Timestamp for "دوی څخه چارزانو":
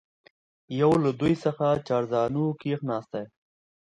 1.19-2.45